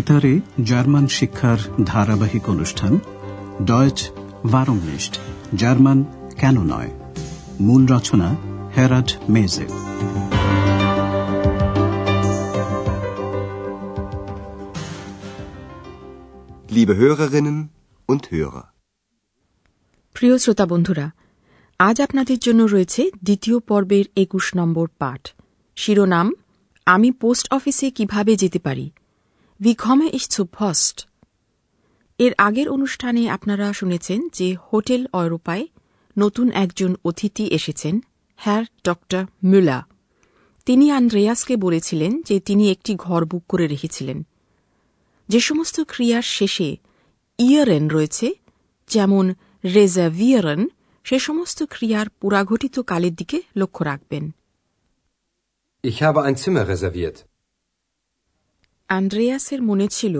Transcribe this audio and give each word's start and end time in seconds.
বেতারে 0.00 0.40
জার্মান 0.64 1.06
শিক্ষার 1.06 1.58
ধারাবাহিক 1.84 2.48
অনুষ্ঠান 2.48 2.98
ডয়েচ 3.62 4.10
ভারমনিস্ট 4.46 5.18
জার্মান 5.54 6.04
কেন 6.38 6.56
নয়? 6.62 6.90
মূল 7.60 7.86
রচনা 7.86 8.36
হেরাড 8.76 9.08
মেজে 9.28 9.66
Liebe 16.74 16.94
Hörerinnen 17.00 17.58
und 18.08 18.22
Hörer. 18.32 18.66
প্রিয় 20.14 20.38
শ্রোতা 20.38 20.66
বন্ধুরা 20.66 21.10
আজ 21.78 22.00
আপনাদের 22.00 22.38
জন্য 22.38 22.62
রয়েছে 22.62 23.10
দ্বিতীয় 23.24 23.58
পর্বের 23.58 24.04
একুশ 24.16 24.46
নম্বর 24.56 24.88
পাঠ। 24.98 25.28
শিরোনাম 25.76 26.32
আমি 26.86 27.12
পোস্ট 27.12 27.52
অফিসে 27.52 27.90
কীভাবে 27.90 28.36
যেতে 28.36 28.58
পারি? 28.58 28.90
বিক্ষমে 29.60 30.10
ইস 30.12 30.40
ফস্ট 30.52 31.08
এর 32.18 32.32
আগের 32.38 32.68
অনুষ্ঠানে 32.68 33.28
আপনারা 33.28 33.72
শুনেছেন 33.72 34.28
যে 34.28 34.56
হোটেল 34.72 35.06
অরোপায় 35.12 35.66
নতুন 36.18 36.50
একজন 36.50 36.94
অতিথি 37.04 37.46
এসেছেন, 37.46 38.00
হ্যার 38.36 38.64
ডক্টর 38.84 39.24
মুলা 39.44 39.86
তিনি 40.66 40.90
আন্দ্রেয়াসকে 40.90 41.56
বলেছিলেন 41.56 42.22
যে 42.22 42.40
তিনি 42.40 42.70
একটি 42.70 42.94
ঘর 42.94 43.24
বুক 43.24 43.46
করে 43.46 43.66
রেখেছিলেন। 43.66 44.26
যে 45.28 45.40
সমস্ত 45.40 45.80
ক্রিয়ার 45.80 46.22
শেষে 46.22 46.76
ইয়ারেন 47.38 47.88
রয়েছে, 47.88 48.34
যেমন 48.88 49.34
রেজাভিয়ারন, 49.64 50.68
সে 51.04 51.18
সমস্ত 51.18 51.62
ক্রিয়ার 51.62 52.08
পুরাঘটিত 52.08 52.78
কালের 52.78 53.14
দিকে 53.14 53.42
লক্ষ্য 53.56 53.84
রাখবেন। 53.84 54.30
Ich 55.84 56.02
habe 56.02 56.26
ein 56.26 56.34
Zimmer 56.34 56.76
reserviert. 56.76 57.29
অ্যান্ড্রেয়াসের 58.90 59.60
মনে 59.62 59.86
ছিল 59.88 60.16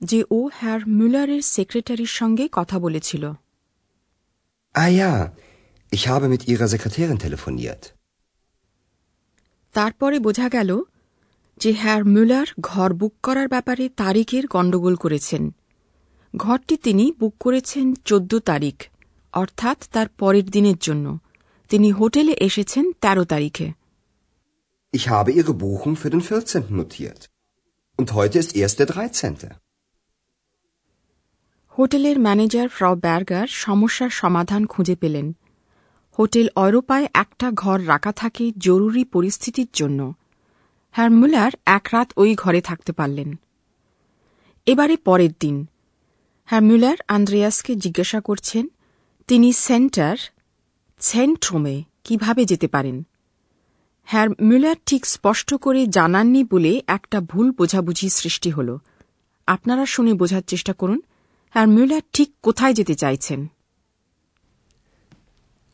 যে 0.00 0.18
ও 0.30 0.40
হ্যার 0.58 0.80
মুলারের 0.88 1.42
সেক্রেটারির 1.54 2.12
সঙ্গে 2.18 2.44
কথা 2.52 2.76
বলেছিল 2.78 3.24
Ah 4.74 4.90
ja, 4.92 5.12
ich 5.92 6.04
habe 6.08 6.26
mit 6.28 6.42
Ihrer 6.50 6.68
Sekretärin 6.68 7.18
telefoniert. 7.18 7.82
তারপরে 9.74 10.16
বোঝা 10.18 10.48
গেল 10.48 10.70
যে 11.60 11.70
হ্যার 11.72 12.02
মুলার 12.04 12.48
ঘর 12.60 12.90
বুক 12.92 13.14
করার 13.22 13.48
ব্যাপারে 13.48 13.84
তারিখের 13.96 14.44
গণ্ডগোল 14.46 14.94
করেছেন 14.96 15.42
ঘরটি 16.34 16.74
তিনি 16.76 17.04
বুক 17.20 17.34
করেছেন 17.40 17.86
চোদ্দ 18.04 18.32
তারিখ 18.50 18.76
অর্থাৎ 19.32 19.78
তার 19.92 20.08
পরের 20.18 20.46
দিনের 20.50 20.78
জন্য 20.78 21.06
তিনি 21.70 21.88
হোটেলে 21.92 22.34
এসেছেন 22.48 22.84
১৩ 23.02 23.24
তারিখে 23.24 23.66
Ich 24.94 25.04
habe 25.08 25.30
Ihre 25.32 25.54
Buchung 25.54 25.94
für 25.96 26.10
den 26.10 26.22
14. 26.22 26.80
notiert. 26.80 27.20
Und 27.98 28.10
heute 28.10 28.38
ist 28.38 28.52
erst 28.52 28.80
der 28.80 28.86
13. 28.86 29.48
হোটেলের 31.78 32.18
ম্যানেজার 32.18 32.68
ফ্রাও 32.68 32.94
ব্যার্গার 32.94 33.46
সমস্যার 33.46 34.10
সমাধান 34.10 34.66
খুঁজে 34.66 34.96
পেলেন। 34.96 35.36
হোটেল 36.18 36.48
অরোপায় 36.56 37.08
একটা 37.14 37.50
ঘর 37.50 37.88
রাখা 37.88 38.12
থাকে 38.12 38.52
জরুরি 38.58 39.04
পরিস্থিতির 39.04 39.68
জন্য। 39.72 40.14
হ্যার 40.90 41.10
মুলার 41.10 41.52
এক 41.66 41.88
রাত 41.92 42.12
ওই 42.16 42.34
ঘরে 42.34 42.60
থাকতে 42.60 42.92
পারলেন। 42.92 43.38
এবারে 44.66 44.96
পরের 44.96 45.30
দিন। 45.40 45.66
হ্যার 46.46 46.62
মুলার 46.62 46.96
আন্দ্রেয়াসকে 47.08 47.74
জিজ্ঞাসা 47.74 48.20
করছেন, 48.20 48.68
তিনি 49.26 49.52
সেন্টার, 49.52 50.16
সেন্ট্রোমে 50.98 51.82
কীভাবে 52.04 52.44
যেতে 52.44 52.68
পারেন? 52.68 53.06
হ্যার 54.11 54.29
মুলার 54.49 54.77
ঠিক 54.89 55.03
স্পষ্ট 55.15 55.49
করে 55.65 55.81
জানাননি 55.97 56.41
বলে 56.53 56.73
একটা 56.87 57.17
ভুল 57.31 57.47
বোঝাবুঝি 57.59 58.07
সৃষ্টি 58.19 58.49
হল 58.57 58.69
আপনারা 59.47 59.83
শুনে 59.93 60.13
বোঝার 60.21 60.43
চেষ্টা 60.51 60.73
করুন 60.81 60.99
হ্যার 61.55 61.67
মুলার 61.77 62.03
ঠিক 62.15 62.29
কোথায় 62.45 62.73
যেতে 62.79 62.95
চাইছেন 63.03 63.41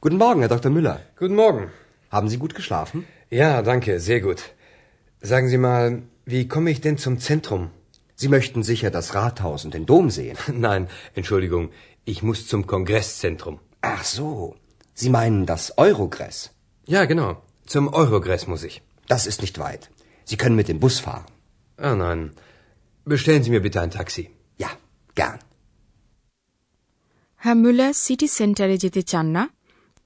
Guten 0.03 0.19
Morgen, 0.23 0.39
Herr 0.41 0.53
Dr. 0.55 0.71
Müller. 0.75 0.97
Guten 1.21 1.35
Morgen. 1.43 1.63
Haben 2.15 2.29
Sie 2.31 2.39
gut 2.43 2.53
geschlafen? 2.59 2.97
Ja, 3.41 3.61
danke, 3.61 3.91
sehr 3.99 4.21
gut. 4.27 4.41
Sagen 5.31 5.47
Sie 5.51 5.57
mal, 5.57 5.85
wie 6.33 6.47
komme 6.53 6.69
ich 6.71 6.79
denn 6.85 6.97
zum 7.05 7.19
Zentrum? 7.19 7.63
Sie 8.21 8.29
möchten 8.29 8.61
sicher 8.63 8.91
das 8.91 9.07
Rathaus 9.15 9.65
und 9.65 9.73
den 9.73 9.85
Dom 9.85 10.09
sehen. 10.09 10.37
Nein, 10.67 10.87
Entschuldigung, 11.19 11.63
ich 12.05 12.23
muss 12.23 12.47
zum 12.47 12.61
Kongresszentrum. 12.65 13.55
Ach 13.81 14.03
so, 14.03 14.55
Sie 14.93 15.09
meinen 15.09 15.45
das 15.45 15.63
Eurogress. 15.77 16.37
Ja, 16.95 17.01
genau. 17.11 17.31
Zum 17.67 17.85
Eurogress 17.93 18.43
muss 18.47 18.63
ich. 18.63 18.75
Das 19.09 19.23
ist 19.25 19.39
nicht 19.41 19.57
weit. 19.59 19.83
Sie 20.27 20.37
können 20.37 20.55
mit 20.55 20.67
dem 20.67 20.79
Bus 20.79 20.95
fahren. 20.99 21.25
Ah 21.79 21.95
nein. 21.95 22.21
Bestellen 23.07 23.43
Sie 23.43 23.51
mir 23.51 23.61
bitte 23.61 23.79
ein 23.81 23.91
Taxi. 23.91 24.23
Ja, 24.59 24.69
gern. 25.17 25.37
হ্যাঁ 27.41 27.57
মুলার 27.63 27.93
city 28.03 28.27
সেন্টারে 28.37 28.75
যেতে 28.77 29.01
চান 29.03 29.27
না 29.35 29.43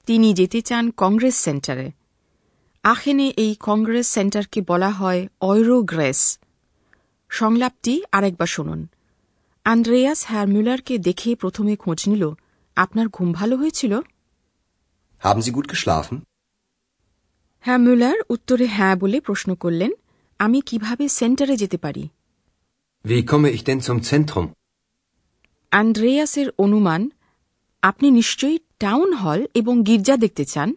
তিনি 0.08 0.28
যেতে 0.40 0.60
চান 0.62 0.84
কংগ্রেস 1.02 1.36
সেন্টারে 1.46 1.88
আখেনে 2.84 3.26
এই 3.36 3.52
কংগ্রেস 3.60 4.06
সেন্টারকে 4.16 4.60
বলা 4.62 4.90
হয় 4.90 5.20
অয়রোগ্রেস 5.40 6.20
সংলাপটি 7.30 7.94
আরেকবার 8.16 8.50
শুনুন 8.56 8.80
আন্দ্রেয়াস 9.66 10.20
হ্যার 10.26 10.46
মুলারকে 10.54 10.94
দেখে 10.98 11.30
প্রথমে 11.36 11.74
খোঁজ 11.76 12.00
নিল 12.10 12.24
আপনার 12.76 13.06
ঘুম 13.08 13.28
ভালো 13.32 13.54
হয়েছিল 13.56 13.92
Haben 15.22 15.42
Sie 15.42 15.52
gut 15.52 15.68
geschlafen? 15.68 16.16
হ্যাঁ 17.65 17.79
মুলার 17.79 18.19
উত্তরে 18.29 18.65
হ্যাঁ 18.67 18.95
বলে 18.95 19.17
প্রশ্ন 19.21 19.49
করলেন 19.55 19.91
আমি 20.39 20.59
কীভাবে 20.61 21.05
সেন্টারে 21.09 21.55
যেতে 21.57 21.77
পারি 21.77 22.03
Wie 23.05 23.21
komme 23.23 23.49
ich 23.49 23.63
denn 23.63 23.79
zum 23.81 23.97
Zentrum? 24.01 24.45
অ্যান্ড্রেয়াসের 25.71 26.47
অনুমান 26.57 27.01
আপনি 27.83 28.07
নিশ্চয়ই 28.11 28.57
টাউন 28.79 29.09
হল 29.13 29.39
এবং 29.53 29.75
গির্জা 29.87 30.15
দেখতে 30.17 30.43
চান 30.45 30.69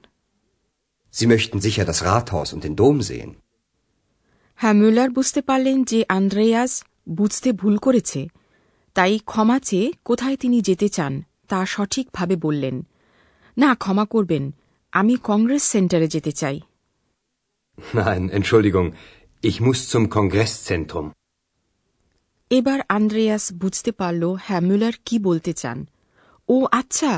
Sie 1.14 1.26
möchten 1.26 1.58
sicher 1.60 1.84
das 1.84 1.98
Rathaus 2.02 2.48
und 2.54 2.60
den 2.66 2.74
Dom 2.76 2.96
sehen. 3.02 3.30
হ্যাঁ 4.58 4.76
বুঝতে 5.14 5.40
পারলেন 5.42 5.78
যে 5.82 5.98
আন্দ্রেয়াস 6.08 6.72
বুঝতে 7.10 7.48
ভুল 7.52 7.74
করেছে 7.76 8.20
তাই 8.96 9.14
ক্ষমা 9.26 9.56
চেয়ে 9.58 9.86
কোথায় 10.04 10.36
তিনি 10.36 10.58
যেতে 10.60 10.88
চান 10.88 11.12
তা 11.48 11.58
সঠিকভাবে 11.66 12.36
বললেন 12.36 12.76
না 13.56 13.70
ক্ষমা 13.74 14.04
করবেন 14.04 14.44
আমি 14.92 15.14
কংগ্রেস 15.22 15.62
সেন্টারে 15.72 16.08
যেতে 16.16 16.32
চাই 16.32 16.58
Nein, 17.77 18.29
Entschuldigung, 18.29 18.87
ich 19.43 19.57
muss 19.61 19.79
zum 19.89 20.03
Kongresszentrum. 20.09 21.07
এবার 22.51 22.79
আন্দ্রেয়াস 22.89 23.45
বুঝতে 23.63 23.91
পারল 23.91 24.23
হ্যাঁ 24.45 24.61
মুলার 24.69 24.95
কি 25.07 25.15
বলতে 25.27 25.51
চান 25.61 25.77
ও 26.49 26.55
আচ্ছা 26.79 27.11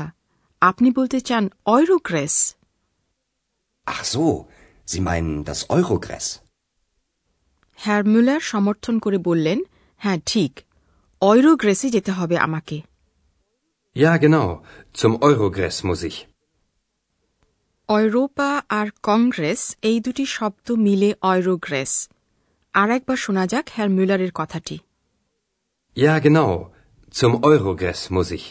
আপনি 0.62 0.88
বলতে 0.98 1.18
চান 1.28 1.44
অয়রোগ্রেস 1.74 2.34
Ach 3.86 4.02
so, 4.04 4.24
Sie 4.86 5.00
meinen 5.00 5.34
das 5.44 5.60
Eurogress. 5.76 6.26
হ্যাঁ 7.78 8.02
মুলার 8.12 8.42
সমর্থন 8.52 8.94
করে 9.04 9.18
বললেন 9.28 9.58
হ্যাঁ 10.00 10.18
ঠিক 10.26 10.52
অয়রোগ্রেসে 11.22 11.88
যেতে 11.96 12.12
হবে 12.18 12.36
আমাকে 12.48 12.76
Ja, 13.96 14.12
genau. 14.16 14.46
Zum 14.94 15.12
Eurogress 15.28 15.76
muss 15.88 16.02
ich. 16.10 16.16
অয়রোপা 17.89 18.51
আর 18.69 18.87
কংগ্রেস 19.03 19.61
এই 19.81 19.97
দুটি 20.01 20.25
শব্দ 20.27 20.67
মিলে 20.85 21.09
অয়রোগ্রেস 21.21 21.91
আর 22.73 22.89
একবার 22.89 23.17
শোনা 23.17 23.43
যাক 23.47 23.65
হ্যার 23.75 23.89
মুলারের 23.89 24.31
কথাটি 24.35 24.75
Ja, 25.97 26.13
genau. 26.19 26.49
Zum 27.13 27.31
Eurogress 27.43 28.01
muss 28.09 28.29
ich. 28.31 28.45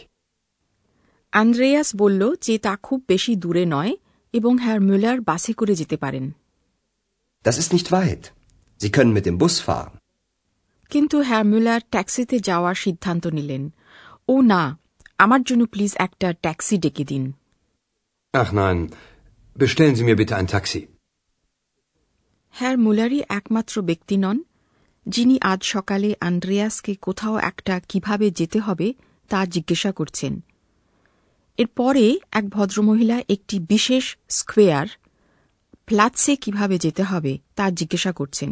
Andreas 1.33 1.89
বলল 1.97 2.23
যে 2.43 2.55
তা 2.59 2.73
খুব 2.83 2.99
বেশি 3.09 3.33
দূরে 3.37 3.65
নয় 3.67 3.93
এবং 4.35 4.53
হ্যার 4.59 4.81
মুলার 4.81 5.19
বাসে 5.21 5.53
করে 5.53 5.75
যেতে 5.81 5.97
পারেন 5.97 6.25
Das 7.45 7.57
ist 7.59 7.71
nicht 7.73 7.89
weit. 7.91 8.25
Sie 8.81 8.91
können 8.91 9.15
mit 9.17 9.25
dem 9.29 9.37
Bus 9.43 9.55
fahren. 9.67 9.93
কিন্তু 10.91 11.17
হ্যার 11.29 11.45
মুলার 11.53 11.81
ট্যাক্সিতে 11.93 12.37
যাওয়ার 12.49 12.77
সিদ্ধান্ত 12.85 13.25
নিলেন 13.39 13.63
ও 14.29 14.35
না 14.53 14.63
আমার 15.19 15.41
জন্য 15.49 15.63
প্লিজ 15.67 15.93
একটা 16.07 16.29
ট্যাক্সি 16.45 16.77
ডেকে 16.79 17.05
দিন 17.05 17.25
Ach 18.35 18.51
nein. 18.55 18.79
Bestellen 19.57 19.95
Sie 19.95 20.05
mir 20.05 20.17
bitte 20.17 20.37
ein 20.37 20.49
Taxi. 20.49 20.81
হ্যার 22.55 22.77
মুলারই 22.79 23.21
একমাত্র 23.29 23.75
ব্যক্তি 23.83 24.17
নন 24.17 24.39
যিনি 25.07 25.37
আজ 25.43 25.61
সকালে 25.67 26.11
আন্দ্রেয়াসকে 26.21 26.93
কোথাও 27.03 27.37
একটা 27.41 27.75
কীভাবে 27.89 28.27
যেতে 28.31 28.59
হবে 28.59 28.89
তা 29.31 29.41
জিজ্ঞাসা 29.47 29.91
করছেন 29.93 30.33
এরপরে 31.59 32.05
এক 32.33 32.45
ভদ্রমহিলা 32.49 33.19
একটি 33.29 33.57
বিশেষ 33.69 34.05
স্কোয়ার 34.31 34.89
প্লাৎসে 35.89 36.33
কীভাবে 36.37 36.77
যেতে 36.79 37.03
হবে 37.03 37.33
তা 37.57 37.65
জিজ্ঞাসা 37.71 38.13
করছেন 38.13 38.51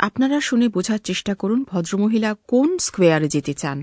আপনারা 0.00 0.38
শুনে 0.40 0.66
বোঝার 0.68 1.00
চেষ্টা 1.00 1.32
করুন 1.34 1.60
ভদ্রমহিলা 1.64 2.30
কোন 2.48 2.68
স্কোয়ারে 2.78 3.28
যেতে 3.28 3.54
চান 3.54 3.78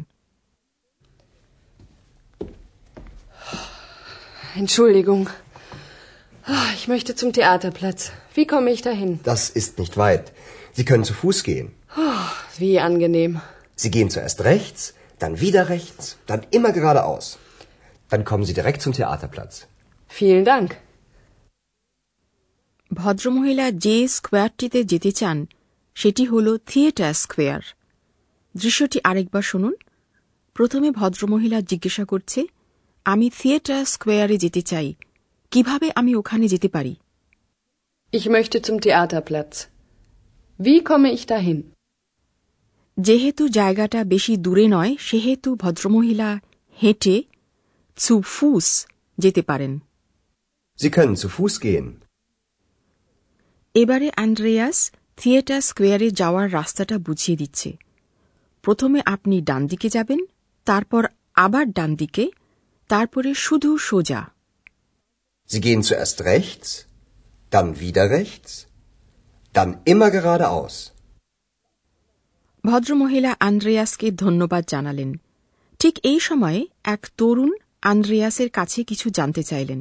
Entschuldigung. 4.55 5.23
Ah, 6.46 6.68
Ich 6.74 6.86
möchte 6.88 7.12
zum 7.20 7.30
Theaterplatz. 7.32 8.00
Wie 8.36 8.46
komme 8.52 8.70
ich 8.76 8.82
dahin? 8.82 9.10
Das 9.24 9.42
ist 9.60 9.72
nicht 9.78 9.94
weit. 9.96 10.26
Sie 10.76 10.84
können 10.84 11.04
zu 11.04 11.14
Fuß 11.14 11.38
gehen. 11.44 11.68
Wie 12.58 12.74
angenehm. 12.80 13.32
Sie 13.76 13.90
gehen 13.90 14.10
zuerst 14.10 14.38
rechts, 14.44 14.80
dann 15.20 15.34
wieder 15.40 15.62
rechts, 15.68 16.04
dann 16.26 16.42
immer 16.50 16.72
geradeaus. 16.72 17.24
Dann 18.10 18.24
kommen 18.24 18.44
Sie 18.44 18.54
direkt 18.60 18.80
zum 18.82 18.92
Theaterplatz. 18.92 19.54
Vielen 20.10 20.44
Dank. 20.44 20.70
ভদ্রমহিলা 22.90 23.66
যে 23.84 23.96
স্কোয়ারটিতে 24.08 24.80
যেতে 24.92 25.10
চান 25.20 25.38
সেটি 25.96 26.24
হল 26.32 26.46
theatre 26.70 27.14
square 27.24 27.62
দৃশ্যটি 28.54 28.98
আরেকবার 29.10 29.44
শুনুন 29.50 29.74
প্রথমে 30.56 30.88
ভদ্রমহিলা 31.00 31.58
জিজ্ঞাসা 31.70 32.04
করছে 32.04 32.40
আমি 33.06 33.26
থিয়েটার 33.38 33.82
স্কোয়ারে 33.84 34.36
যেতে 34.44 34.62
চাই 34.62 34.88
কীভাবে 35.51 35.87
আমি 35.95 36.11
ওখানে 36.15 36.45
যেতে 36.47 36.69
পারি 36.69 36.93
Ich 38.13 38.25
möchte 38.27 38.57
zum 38.61 38.75
Theaterplatz. 38.79 39.55
Wie 40.59 40.77
komme 40.81 41.09
ich 41.11 41.23
dahin? 41.25 41.59
যেহেতু 42.97 43.43
জায়গাটা 43.49 43.99
বেশি 44.03 44.33
দূরে 44.37 44.65
নয় 44.67 44.93
সেহেতু 44.99 45.49
ভদ্রমহিলা 45.55 46.29
হেঁটে 46.77 47.15
zu 47.97 48.15
ফুস 48.35 48.67
যেতে 49.17 49.41
পারেন 49.41 49.73
Sie 50.79 50.91
können 50.97 51.15
zu 51.15 51.27
Fuß 51.35 51.53
gehen. 51.65 51.87
এবারে 53.75 54.07
অ্যান্ড্রেয়াস 54.15 54.77
থিয়েটার 55.17 55.61
স্কোয়ারে 55.61 56.07
যাওয়ার 56.11 56.47
রাস্তাটা 56.53 56.95
বুঝিয়ে 56.97 57.37
দিচ্ছে 57.37 57.69
প্রথমে 58.63 58.99
আপনি 59.05 59.35
ডান 59.41 59.61
দিকে 59.67 59.87
যাবেন 59.89 60.19
তারপর 60.67 61.03
আবার 61.35 61.65
ডান 61.77 61.91
দিকে 61.95 62.25
তারপরে 62.89 63.29
শুধু 63.45 63.69
সোজা 63.89 64.21
Sie 65.50 65.60
gehen 65.60 65.82
zuerst 65.82 66.18
rechts, 66.24 66.86
dann 67.52 67.80
wieder 67.80 68.04
rechts, 68.10 68.50
dann 69.54 69.70
immer 69.84 70.08
geradeaus. 70.10 70.74
ভদ্রমহিলা 72.64 73.32
আন্দ্রেয়াসকে 73.48 74.06
ধন্যবাদ 74.24 74.64
জানালেন 74.72 75.10
ঠিক 75.80 75.94
এই 76.10 76.18
সময়ে 76.28 76.60
এক 76.94 77.02
তরুণ 77.18 77.50
আন্দ্রেয়াসের 77.82 78.50
কাছে 78.58 78.80
কিছু 78.90 79.06
জানতে 79.18 79.42
চাইলেন 79.42 79.80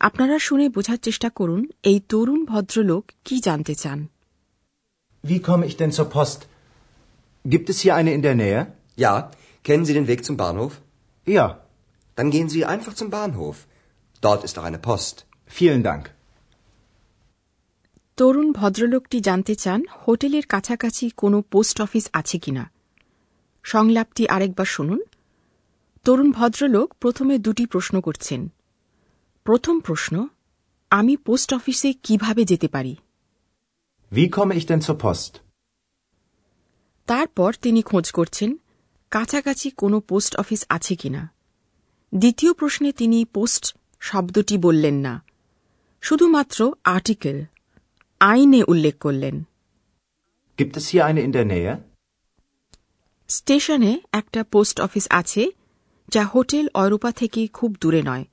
আপনারা 0.00 0.36
শুনে 0.38 0.66
বোঝার 0.68 1.00
চেষ্টা 1.06 1.28
করুন 1.38 1.62
এই 1.90 1.98
তরুণ 2.10 2.40
ভদ্রলোক 2.52 3.04
কি 3.26 3.36
জানতে 3.48 3.74
চান 3.82 4.00
Wie 5.24 5.40
komme 5.48 5.64
ich 5.70 5.76
denn 5.80 5.92
zur 5.98 6.08
Post? 6.16 6.40
Gibt 7.44 7.68
es 7.72 7.76
hier 7.82 7.94
eine 8.00 8.12
in 8.16 8.22
der 8.22 8.36
Nähe? 8.42 8.60
Ja, 8.98 9.12
kennen 9.64 9.84
Sie 9.86 9.94
den 9.98 10.08
Weg 10.10 10.20
zum 10.26 10.36
Bahnhof? 10.42 10.72
Ja, 11.26 11.46
Dann 12.18 12.30
gehen 12.30 12.48
Sie 12.48 12.64
einfach 12.64 12.94
zum 12.94 13.10
Bahnhof. 13.10 13.56
Dort 14.23 14.43
ist 14.43 14.57
auch 14.57 14.63
eine 14.63 14.79
Post. 14.79 15.15
vielen 15.51 15.83
Dank. 15.83 16.03
তরুণ 18.17 18.47
ভদ্রলোকটি 18.51 19.17
জানতে 19.21 19.53
চান 19.55 19.79
হোটেলের 20.03 20.45
কাছাকাছি 20.47 21.05
কোনো 21.17 21.37
post 21.51 21.77
office 21.81 22.05
আছে 22.13 22.37
কিনা 22.43 22.63
সংলাপটি 23.65 24.23
আরেকবার 24.27 24.67
শুনুন 24.67 24.99
তরুণ 26.05 26.29
ভদ্রলোক 26.31 26.87
প্রথমে 26.99 27.35
দুটি 27.39 27.65
প্রশ্ন 27.65 27.95
করছেন 28.01 28.41
প্রথম 29.45 29.75
প্রশ্ন 29.79 30.13
আমি 30.91 31.13
পোস্ট 31.25 31.49
অফিসে 31.53 31.89
কীভাবে 32.05 32.43
যেতে 32.51 32.67
পারি 32.75 32.93
Wie 34.11 34.27
komme 34.29 34.53
ich 34.53 34.65
denn 34.65 34.81
zur 34.81 34.97
Post? 34.97 35.31
তারপর 37.07 37.51
তিনি 37.63 37.81
খোঁজ 37.81 38.05
করছেন 38.11 38.49
কাছাকাছি 39.11 39.67
কোনো 39.81 39.97
পোস্ট 40.09 40.33
অফিস 40.35 40.61
আছে 40.69 40.93
কিনা 41.01 41.21
দ্বিতীয় 42.13 42.51
প্রশ্নে 42.53 42.89
তিনি 42.91 43.19
পোস্ট 43.35 43.63
শব্দটি 44.01 44.55
বললেন 44.57 44.95
না 45.05 45.13
শুধুমাত্র 46.03 46.59
আর্টিকেল 46.95 47.37
আইনে 48.21 48.61
উল্লেখ 48.63 48.95
করলেন 48.99 49.35
Gibt 50.59 50.75
es 50.77 50.85
hier 50.89 51.03
eine 51.05 51.21
in 51.27 51.31
der 51.31 51.45
Nähe? 51.45 51.73
স্টেশনে 53.29 53.91
একটা 54.11 54.41
পোস্ট 54.53 54.77
অফিস 54.81 55.05
আছে 55.11 55.43
যা 56.09 56.23
হোটেল 56.33 56.65
অরূপা 56.73 57.11
থেকে 57.11 57.41
খুব 57.53 57.71
দূরে 57.81 58.01
নয় 58.03 58.25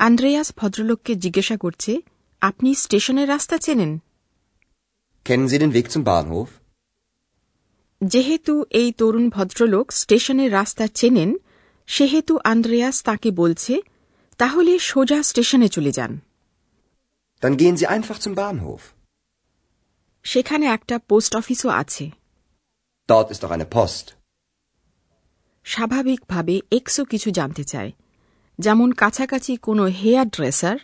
আন্দ্রেয়াস 0.00 0.48
ভদ্রলোককে 0.56 1.12
জিজ্ঞাসা 1.14 1.56
করছে 1.56 1.92
আপনি 2.42 2.70
স্টেশনের 2.74 3.28
রাস্তা 3.28 3.56
চেনেন 3.58 3.92
Kennen 5.26 5.48
Sie 5.48 5.58
den 5.58 5.72
Weg 5.72 5.86
zum 5.94 6.02
Bahnhof? 6.04 6.48
যেহেতু 8.00 8.54
এই 8.70 8.88
তরুণ 8.92 9.26
ভদ্রলোক 9.28 9.86
স্টেশনের 9.92 10.50
রাস্তা 10.52 10.84
চেনেন 10.94 11.30
সেহেতু 11.88 12.32
আন্দ্রেয়াস 12.52 12.96
তাকে 13.02 13.28
বলছে 13.32 13.74
তাহলে 14.39 14.73
সোজা 14.89 15.19
স্টেশনে 15.29 15.67
চলে 15.75 15.91
যান 15.97 16.13
Dann 17.41 17.55
gehen 17.61 17.75
Sie 17.79 17.87
einfach 17.95 18.17
zum 18.23 18.33
Bahnhof. 18.41 18.81
সেখানে 20.25 20.65
একটা 20.77 20.95
পোস্ট 21.09 21.31
অফিসও 21.41 21.69
আছে 21.81 22.05
Dort 23.09 23.27
ist 23.33 23.41
auch 23.45 23.53
eine 23.57 23.67
Post. 23.77 24.05
স্বাভাবিকভাবে 25.65 26.55
এক্সও 26.77 27.03
কিছু 27.05 27.29
জানতে 27.39 27.63
চায় 27.71 27.91
যেমন 28.59 28.89
কাছাকাছি 29.01 29.53
কোনো 29.67 29.83
হেয়ার 29.99 30.27
ড্রেসার 30.35 30.77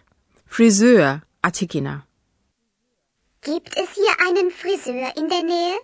ফ্রিজুয়ার 0.52 1.14
আছে 1.48 1.66
কিনা 1.74 1.96
Gibt 3.44 3.72
es 3.84 3.90
hier 4.00 4.14
einen 4.28 4.48
Friseur 4.60 5.08
in 5.20 5.26
der 5.34 5.44
Nähe? 5.52 5.76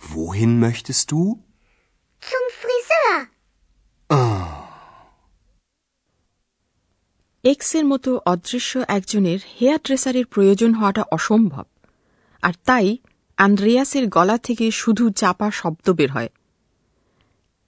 Wohin 0.00 0.52
möchtest 0.66 1.04
du? 1.12 1.20
Zum 2.22 2.44
Friseur. 2.60 3.16
এক্সের 7.45 7.85
মতো 7.85 8.21
অদৃশ্য 8.25 8.83
একজনের 8.87 9.39
হেয়ার 9.61 9.79
ড্রেসারের 9.83 10.25
প্রয়োজন 10.25 10.73
হওয়াটা 10.73 11.03
অসম্ভব। 11.11 11.63
আর 12.41 12.53
তাই 12.65 12.97
আন্দ্রেয়াসের 13.37 14.07
গলা 14.07 14.37
থেকে 14.37 14.71
শুধু 14.71 15.09
চাপা 15.09 15.51
শব্দ 15.51 15.89
বের 15.89 16.11
হয়। 16.11 16.29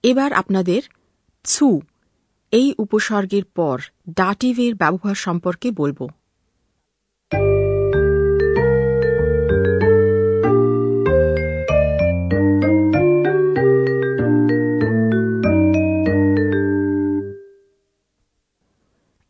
এবার 0.02 0.32
আপনাদের 0.32 0.82
ছু 1.44 1.80
এই 2.50 2.74
উপসর্গের 2.78 3.44
পর 3.44 3.80
ডাটিভের 4.10 4.74
ব্যবহার 4.74 5.14
সম্পর্কে 5.14 5.70
বলব। 5.70 6.08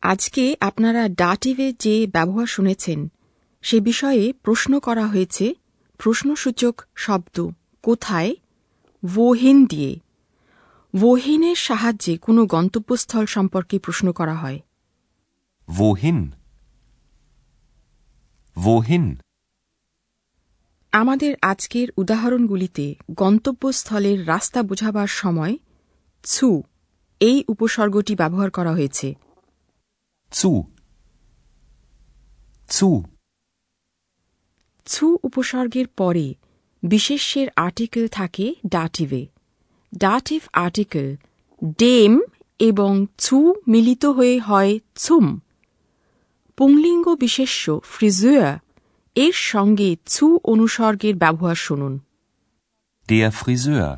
আজকে 0.08 0.44
আপনারা 0.60 1.02
ডাটিভে 1.16 1.68
যে 1.80 1.94
ব্যবহার 2.06 2.46
শুনেছেন 2.46 2.98
সে 3.62 3.80
বিষয়ে 3.80 4.24
প্রশ্ন 4.42 4.72
করা 4.78 5.06
হয়েছে 5.06 5.46
প্রশ্নসূচক 6.00 6.74
শব্দ 6.96 7.36
কোথায় 7.84 8.32
ওহিন 9.02 9.66
দিয়ে 9.66 9.92
ওহিনের 10.94 11.56
সাহায্যে 11.56 12.14
কোনো 12.16 12.42
গন্তব্যস্থল 12.46 13.24
সম্পর্কে 13.26 13.76
প্রশ্ন 13.78 14.06
করা 14.12 14.34
হয় 14.34 14.58
Wohin? 15.68 16.18
Wohin? 18.56 19.06
আমাদের 20.92 21.32
আজকের 21.42 21.88
উদাহরণগুলিতে 21.96 22.94
গন্তব্যস্থলের 23.14 24.18
রাস্তা 24.28 24.60
বোঝাবার 24.62 25.10
সময় 25.14 25.54
ছু 26.24 26.48
এই 27.20 27.38
উপসর্গটি 27.48 28.14
ব্যবহার 28.14 28.50
করা 28.50 28.72
হয়েছে 28.72 29.08
Zu. 30.32 30.52
Zu. 32.68 32.90
ছু 34.86 35.06
উপসর্গের 35.24 35.88
পরে 35.96 36.26
বিশেষ্যের 36.82 37.48
আর্টিকেল 37.56 38.04
থাকে 38.08 38.46
ডাটিভে 38.68 39.22
ডাটিভ 39.92 40.40
আর্টিকেল 40.52 41.08
ডেম 41.78 42.12
এবং 42.60 42.92
ছু 43.18 43.38
মিলিত 43.68 44.04
হয়ে 44.06 44.36
হয় 44.38 44.72
ছুম 44.96 45.26
পুংলিঙ্গ 46.58 47.06
বিশেষ্য 47.14 47.64
ফ্রিজুয়া 47.84 48.48
এর 49.16 49.36
সঙ্গে 49.50 49.90
ছু 50.06 50.26
অনুসর্গের 50.44 51.14
ব্যবহার 51.16 51.58
শুনুন 51.66 51.94
Der 53.08 53.30
Friseur. 53.32 53.90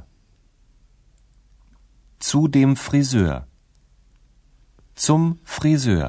Zu 2.20 2.38
dem 2.48 2.70
Friseur. 2.76 3.49
Zum 4.95 5.21
Friseur. 5.55 6.07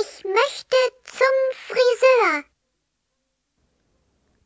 Ich 0.00 0.12
möchte 0.38 0.78
zum 1.18 1.36
Friseur. 1.68 2.32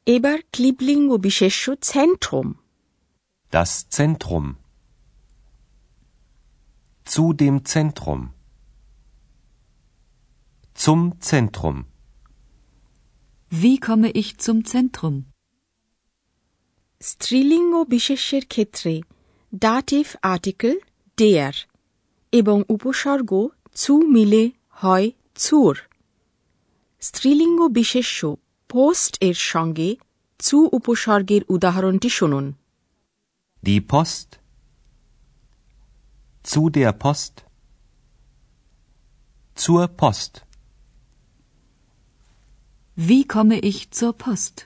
এবার 0.07 0.39
ক্লিবলিঙ্গ 0.53 1.11
বিশেষ্য 1.27 1.65
সেন্ট্রোম 1.93 2.49
Das 3.53 3.73
Zentrum. 3.97 4.47
Zu 7.07 7.25
dem 7.43 7.57
Zentrum. 7.73 8.21
Zum 10.75 11.01
Zentrum. 11.29 11.77
Wie 13.53 13.77
komme 13.87 14.09
ich 14.21 14.29
zum 14.45 14.59
Zentrum? 14.73 15.17
স্ত্রীলিঙ্গ 17.01 17.75
বিশেষ্যের 17.85 18.45
ক্ষেত্রে 18.47 18.93
ডাটিভ 19.53 20.07
আর্টিকেল 20.23 20.75
ডেয়ার 21.17 21.55
এবং 22.35 22.57
উপসর্গ 22.69 23.31
ছু 23.75 23.93
মিলে 24.07 24.43
হয় 24.83 25.07
ছুর 25.37 25.75
স্ত্রীলিঙ্গ 27.03 27.61
বিশেষ্য 27.69 28.19
পোস্ট 28.71 29.13
এর 29.21 29.39
সঙ্গে 29.53 29.89
চু 30.41 30.59
উপসর্গের 30.73 31.43
উদাহরণটি 31.49 32.11
শুনুন 32.11 32.47
Die 33.63 33.81
Post. 33.83 34.29
Zu 36.45 36.71
der 36.71 36.93
Post. 36.95 37.35
Zur 39.57 39.89
Post. 40.01 40.33
Wie 42.97 43.23
komme 43.25 43.57
ich 43.61 43.79
zur 43.91 44.13
Post? 44.15 44.57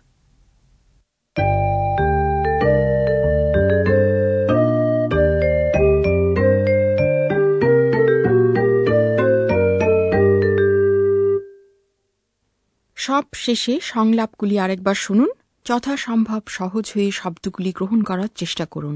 সব 13.00 13.24
শেষে 13.36 13.74
সংলাপগুলি 13.84 14.56
আরেকবার 14.60 14.96
শুনুন 14.96 15.30
যথাসম্ভব 15.66 16.42
সহজ 16.48 16.86
হয়ে 16.96 17.10
শব্দগুলি 17.12 17.72
গ্রহণ 17.72 18.00
করার 18.04 18.32
চেষ্টা 18.36 18.66
করুন। 18.66 18.96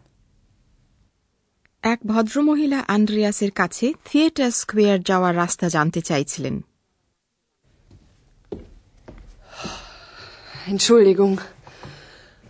এক 1.92 2.00
ভদ্রমহিলা 2.12 2.80
আন্দ্রিয়াসের 2.96 3.52
কাছে 3.60 3.86
থিয়েটার 4.08 4.50
স্কোয়ার 4.60 4.98
যাওয়ার 5.10 5.34
রাস্তা 5.42 5.66
জানতে 5.76 6.00
চাইছিলেন 6.08 6.56
Entschuldigung. 10.74 11.34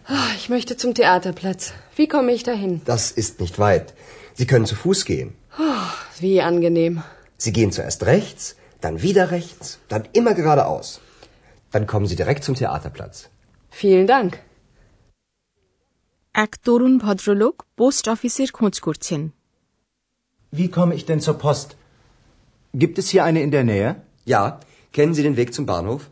Ah, 0.08 0.30
Ich 0.38 0.46
möchte 0.48 0.76
zum 0.82 0.90
Theaterplatz. 0.94 1.62
Wie 1.98 2.08
komme 2.14 2.30
ich 2.36 2.42
dahin? 2.50 2.72
Das 2.84 3.04
ist 3.22 3.40
nicht 3.40 3.56
weit. 3.58 3.86
Sie 4.38 4.46
können 4.46 4.66
zu 4.72 4.76
Fuß 4.82 5.00
gehen. 5.04 5.28
Wie 6.24 6.40
angenehm. 6.50 6.94
Sie 7.44 7.52
gehen 7.52 7.72
zuerst 7.72 8.00
rechts, 8.06 8.42
dann 8.80 9.02
wieder 9.02 9.24
rechts, 9.30 9.78
dann 9.88 10.02
immer 10.18 10.34
geradeaus. 10.40 10.86
Dann 11.72 11.86
kommen 11.86 12.06
Sie 12.06 12.16
direkt 12.22 12.42
zum 12.44 12.54
Theaterplatz. 12.54 13.16
Vielen 13.70 14.06
Dank. 14.06 14.32
এক 16.34 16.52
তরুণ 16.64 16.94
ভদ্রলোক 16.98 17.54
post 17.76 18.04
অফিসের 18.14 18.50
খোঁজ 18.58 18.74
করছেন 18.80 19.22
Wie 20.52 20.68
komme 20.76 20.92
ich 20.98 21.04
denn 21.10 21.20
zur 21.20 21.36
Post? 21.44 21.68
Gibt 22.74 22.96
es 23.00 23.06
hier 23.12 23.22
eine 23.28 23.40
in 23.46 23.50
der 23.50 23.64
Nähe? 23.64 23.90
Ja, 24.26 24.42
kennen 24.94 25.14
Sie 25.16 25.24
den 25.28 25.36
Weg 25.40 25.48
zum 25.56 25.64
Bahnhof? 25.66 26.02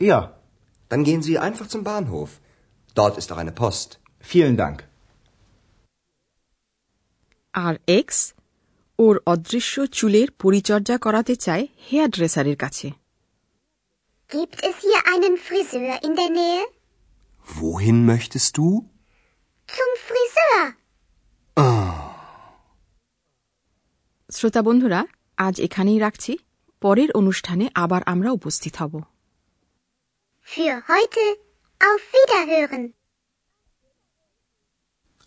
Ja, 0.00 0.18
Dann 0.90 1.04
gehen 1.04 1.22
Sie 1.22 1.38
einfach 1.38 1.68
zum 1.68 1.82
Bahnhof. 1.84 2.30
Dort 2.96 3.14
ist 3.20 3.28
auch 3.32 3.40
eine 3.44 3.52
Post. 3.52 3.88
vielen 4.24 4.56
Dank. 4.56 4.78
R 7.54 7.74
x 7.98 8.18
ওর 8.98 9.14
অদৃশ্য 9.26 9.74
চুলের 9.98 10.28
পরিচর্যা 10.42 10.96
করাতে 10.98 11.34
চায় 11.36 11.64
hair 11.88 12.10
ড্রেসারের 12.16 12.56
কাছে 12.56 12.88
Gibt 14.30 14.58
es 14.68 14.74
hier 14.86 15.00
einen 15.12 15.34
Friseur 15.46 15.94
in 16.06 16.12
der 16.20 16.30
Nähe? 16.38 16.62
Wohin 17.46 17.98
möchtest 18.12 18.50
du? 18.58 18.66
Zum 19.69 19.91
Friseur. 20.07 20.63
শ্রোতা 24.31 24.61
বন্ধুরা 24.61 24.99
আজ 25.37 25.55
এখানেই 25.61 25.99
রাখছি। 25.99 26.37
পরের 26.81 27.11
অনুষ্ঠানে 27.11 27.69
আবার 27.73 28.01
আমরা 28.05 28.29
উপস্থিত 28.31 28.75
হব। 28.75 28.93
Für 30.47 30.75
heute 30.89 31.23
auf 31.81 32.03
Wiederhören. 32.13 32.83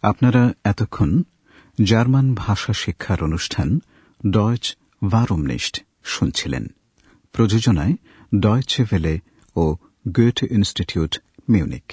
আপনারা 0.02 0.42
এতক্ষণ 0.64 1.22
জার্মান 1.84 2.34
ভাষা 2.34 2.72
শিক্ষার 2.72 3.22
অনুষ্ঠান 3.22 3.68
ডয়চ 4.30 4.76
ভারমনিস্ট 5.10 5.74
শুনছিলেন। 6.04 6.64
প্রযোজনায় 7.32 7.94
ডয়চে 8.40 8.82
ভেলে 8.84 9.14
ও 9.56 9.64
গোয়েটে 10.08 10.46
ইনস্টিটিউট 10.50 11.12
মিউনিক 11.48 11.86